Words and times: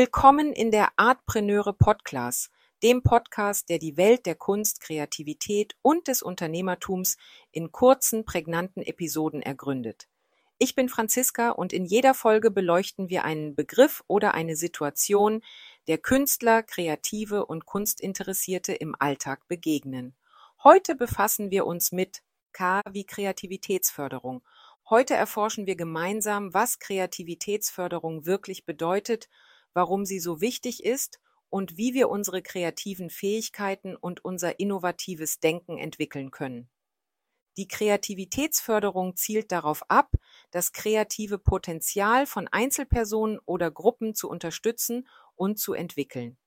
Willkommen 0.00 0.52
in 0.52 0.70
der 0.70 0.90
Artpreneure 0.94 1.72
Podcast, 1.72 2.52
dem 2.84 3.02
Podcast, 3.02 3.68
der 3.68 3.80
die 3.80 3.96
Welt 3.96 4.26
der 4.26 4.36
Kunst, 4.36 4.80
Kreativität 4.80 5.74
und 5.82 6.06
des 6.06 6.22
Unternehmertums 6.22 7.16
in 7.50 7.72
kurzen, 7.72 8.24
prägnanten 8.24 8.80
Episoden 8.80 9.42
ergründet. 9.42 10.06
Ich 10.56 10.76
bin 10.76 10.88
Franziska 10.88 11.50
und 11.50 11.72
in 11.72 11.84
jeder 11.84 12.14
Folge 12.14 12.52
beleuchten 12.52 13.08
wir 13.08 13.24
einen 13.24 13.56
Begriff 13.56 14.04
oder 14.06 14.34
eine 14.34 14.54
Situation, 14.54 15.42
der 15.88 15.98
Künstler, 15.98 16.62
Kreative 16.62 17.44
und 17.44 17.66
Kunstinteressierte 17.66 18.74
im 18.74 18.94
Alltag 19.00 19.48
begegnen. 19.48 20.14
Heute 20.62 20.94
befassen 20.94 21.50
wir 21.50 21.66
uns 21.66 21.90
mit 21.90 22.22
K 22.52 22.82
wie 22.88 23.04
Kreativitätsförderung. 23.04 24.42
Heute 24.88 25.14
erforschen 25.14 25.66
wir 25.66 25.74
gemeinsam, 25.74 26.54
was 26.54 26.78
Kreativitätsförderung 26.78 28.26
wirklich 28.26 28.64
bedeutet 28.64 29.28
warum 29.74 30.04
sie 30.04 30.20
so 30.20 30.40
wichtig 30.40 30.84
ist 30.84 31.20
und 31.50 31.76
wie 31.76 31.94
wir 31.94 32.08
unsere 32.08 32.42
kreativen 32.42 33.10
Fähigkeiten 33.10 33.96
und 33.96 34.24
unser 34.24 34.60
innovatives 34.60 35.40
Denken 35.40 35.78
entwickeln 35.78 36.30
können. 36.30 36.68
Die 37.56 37.66
Kreativitätsförderung 37.66 39.16
zielt 39.16 39.50
darauf 39.50 39.82
ab, 39.90 40.12
das 40.52 40.72
kreative 40.72 41.38
Potenzial 41.38 42.24
von 42.24 42.46
Einzelpersonen 42.46 43.40
oder 43.46 43.70
Gruppen 43.72 44.14
zu 44.14 44.28
unterstützen 44.28 45.08
und 45.34 45.58
zu 45.58 45.72
entwickeln. 45.72 46.38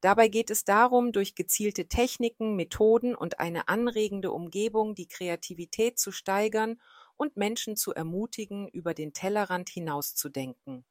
Dabei 0.00 0.28
geht 0.28 0.50
es 0.50 0.64
darum, 0.64 1.12
durch 1.12 1.34
gezielte 1.34 1.88
Techniken, 1.88 2.54
Methoden 2.54 3.14
und 3.14 3.40
eine 3.40 3.68
anregende 3.68 4.30
Umgebung 4.30 4.94
die 4.94 5.08
Kreativität 5.08 5.98
zu 5.98 6.12
steigern 6.12 6.80
und 7.16 7.36
Menschen 7.36 7.74
zu 7.74 7.94
ermutigen, 7.94 8.68
über 8.68 8.94
den 8.94 9.12
Tellerrand 9.12 9.70
hinauszudenken. 9.70 10.84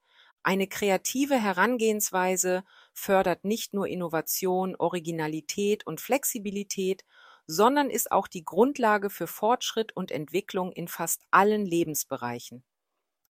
Eine 0.48 0.67
kreative 0.67 1.36
Herangehensweise 1.36 2.64
fördert 2.94 3.44
nicht 3.44 3.73
nur 3.73 3.86
Innovation, 3.86 4.78
Originalität 4.78 5.86
und 5.86 6.00
Flexibilität, 6.00 7.03
sondern 7.48 7.90
ist 7.90 8.14
auch 8.14 8.30
die 8.30 8.45
Grundlage 8.45 9.09
für 9.09 9.28
Fortschritt 9.28 9.94
und 9.98 10.09
Entwicklung 10.09 10.72
in 10.72 10.88
fast 10.88 11.23
allen 11.31 11.66
Lebensbereichen. 11.66 12.64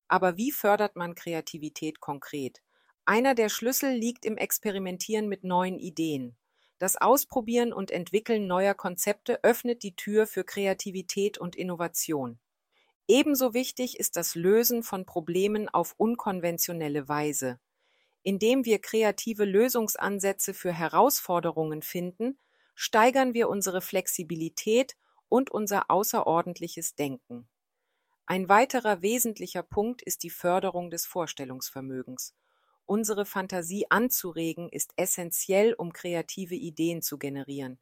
Aber 0.08 0.38
wie 0.38 0.52
fördert 0.52 0.96
man 0.96 1.16
Kreativität 1.16 2.02
konkret? 2.02 2.62
Einer 3.06 3.34
der 3.34 3.50
Schlüssel 3.50 3.96
liegt 3.96 4.24
im 4.24 4.38
Experimentieren 4.38 5.28
mit 5.28 5.44
neuen 5.44 5.80
Ideen. 5.80 6.38
Das 6.78 6.98
Ausprobieren 6.98 7.74
und 7.74 7.90
Entwickeln 7.90 8.46
neuer 8.46 8.76
Konzepte 8.76 9.44
öffnet 9.44 9.82
die 9.82 9.96
Tür 9.96 10.28
für 10.28 10.44
Kreativität 10.44 11.40
und 11.40 11.56
Innovation. 11.56 12.38
Ebenso 13.08 13.54
wichtig 13.54 14.00
ist 14.00 14.18
das 14.18 14.36
Lösen 14.36 14.84
von 14.84 15.06
Problemen 15.06 15.70
auf 15.70 15.96
unkonventionelle 15.98 17.08
Weise. 17.08 17.60
Indem 18.22 18.66
wir 18.66 18.80
kreative 18.80 19.46
Lösungsansätze 19.46 20.54
für 20.54 20.74
Herausforderungen 20.74 21.82
finden, 21.82 22.38
steigern 22.76 23.34
wir 23.34 23.48
unsere 23.48 23.82
Flexibilität 23.82 24.98
und 25.30 25.50
unser 25.50 25.90
außerordentliches 25.90 26.96
Denken. 26.96 27.48
Ein 28.26 28.50
weiterer 28.50 29.02
wesentlicher 29.02 29.64
Punkt 29.64 30.02
ist 30.02 30.24
die 30.24 30.30
Förderung 30.30 30.90
des 30.90 31.06
Vorstellungsvermögens. 31.06 32.36
Unsere 32.86 33.26
Fantasie 33.26 33.86
anzuregen 33.90 34.70
ist 34.70 34.92
essentiell, 34.98 35.74
um 35.74 35.94
kreative 35.94 36.56
Ideen 36.56 37.02
zu 37.02 37.18
generieren. 37.18 37.80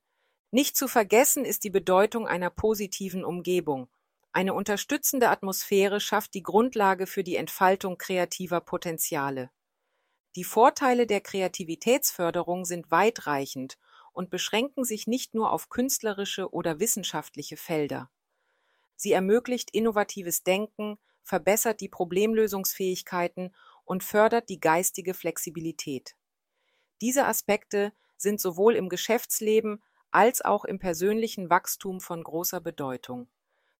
Nicht 0.51 0.77
zu 0.77 0.87
vergessen 0.87 1.45
ist 1.45 1.63
die 1.63 1.71
Bedeutung 1.71 2.27
einer 2.27 2.51
positiven 2.51 3.25
Umgebung. 3.25 3.89
Eine 4.35 4.53
unterstützende 4.53 5.29
Atmosphäre 5.29 6.01
schafft 6.01 6.33
die 6.33 6.43
Grundlage 6.43 7.07
für 7.07 7.23
die 7.23 7.37
Entfaltung 7.37 7.97
kreativer 7.97 8.59
Potenziale. 8.59 9.49
Die 10.35 10.43
Vorteile 10.43 11.07
der 11.07 11.21
Kreativitätsförderung 11.21 12.65
sind 12.65 12.91
weitreichend 12.91 13.77
und 14.11 14.29
beschränken 14.29 14.83
sich 14.83 15.07
nicht 15.07 15.35
nur 15.35 15.53
auf 15.53 15.69
künstlerische 15.69 16.51
oder 16.51 16.81
wissenschaftliche 16.81 17.55
Felder. 17.55 18.11
Sie 18.97 19.13
ermöglicht 19.13 19.71
innovatives 19.71 20.43
Denken, 20.43 20.97
verbessert 21.23 21.79
die 21.79 21.87
Problemlösungsfähigkeiten 21.87 23.55
und 23.85 24.03
fördert 24.03 24.49
die 24.49 24.59
geistige 24.59 25.13
Flexibilität. 25.13 26.17
Diese 26.99 27.25
Aspekte 27.25 27.93
sind 28.17 28.41
sowohl 28.41 28.75
im 28.75 28.89
Geschäftsleben 28.89 29.81
als 30.11 30.43
auch 30.43 30.65
im 30.65 30.77
persönlichen 30.77 31.49
Wachstum 31.49 32.01
von 32.01 32.21
großer 32.21 32.59
Bedeutung. 32.59 33.29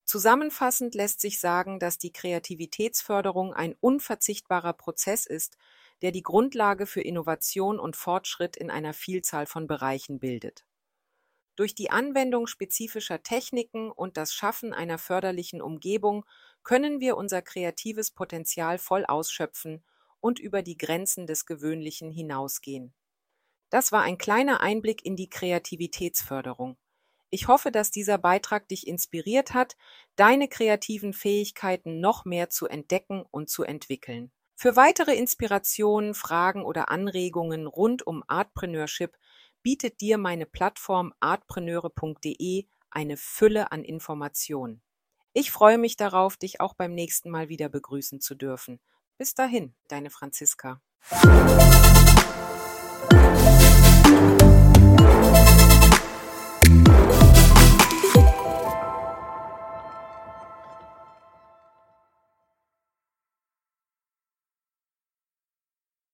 Zusammenfassend 0.05 0.93
lässt 0.93 1.19
sich 1.19 1.39
sagen, 1.39 1.79
dass 1.79 1.97
die 1.97 2.13
Kreativitätsförderung 2.13 3.53
ein 3.53 3.75
unverzichtbarer 3.79 4.73
Prozess 4.73 5.25
ist, 5.25 5.57
der 6.01 6.11
die 6.11 6.21
Grundlage 6.23 6.85
für 6.85 7.01
Innovation 7.01 7.79
und 7.79 7.95
Fortschritt 7.95 8.55
in 8.55 8.69
einer 8.69 8.93
Vielzahl 8.93 9.47
von 9.47 9.66
Bereichen 9.67 10.19
bildet. 10.19 10.66
Durch 11.55 11.73
die 11.73 11.89
Anwendung 11.89 12.47
spezifischer 12.47 13.23
Techniken 13.23 13.89
und 13.89 14.17
das 14.17 14.33
Schaffen 14.33 14.73
einer 14.73 14.97
förderlichen 14.97 15.61
Umgebung 15.61 16.25
können 16.63 16.99
wir 16.99 17.16
unser 17.16 17.41
kreatives 17.41 18.11
Potenzial 18.11 18.77
voll 18.77 19.05
ausschöpfen 19.05 19.83
und 20.19 20.39
über 20.39 20.61
die 20.61 20.77
Grenzen 20.77 21.27
des 21.27 21.45
Gewöhnlichen 21.45 22.11
hinausgehen. 22.11 22.93
Das 23.69 23.91
war 23.91 24.03
ein 24.03 24.17
kleiner 24.17 24.61
Einblick 24.61 25.05
in 25.05 25.16
die 25.16 25.29
Kreativitätsförderung. 25.29 26.77
Ich 27.35 27.50
hoffe, 27.50 27.69
dass 27.69 27.91
dieser 27.91 28.18
Beitrag 28.18 28.69
dich 28.69 28.88
inspiriert 28.88 29.53
hat, 29.53 29.75
deine 30.16 30.47
kreativen 30.47 31.12
Fähigkeiten 31.12 32.00
noch 32.00 32.23
mehr 32.23 32.50
zu 32.50 32.66
entdecken 32.66 33.25
und 33.29 33.50
zu 33.50 33.63
entwickeln. 33.63 34.31
Für 34.56 34.78
weitere 34.78 35.13
Inspirationen, 35.16 36.13
Fragen 36.13 36.63
oder 36.63 36.88
Anregungen 36.88 37.68
rund 37.68 38.07
um 38.07 38.23
Artpreneurship 38.25 39.18
bietet 39.63 40.00
dir 40.00 40.18
meine 40.18 40.46
Plattform 40.46 41.13
artpreneure.de 41.19 42.68
eine 42.90 43.18
Fülle 43.18 43.69
an 43.69 43.84
Informationen. 43.84 44.81
Ich 45.34 45.52
freue 45.52 45.78
mich 45.78 45.97
darauf, 45.97 46.38
dich 46.38 46.62
auch 46.62 46.73
beim 46.73 46.94
nächsten 46.94 47.29
Mal 47.29 47.50
wieder 47.50 47.67
begrüßen 47.67 48.22
zu 48.22 48.35
dürfen. 48.35 48.79
Bis 49.17 49.34
dahin, 49.34 49.75
deine 49.90 50.09
Franziska. 50.09 50.81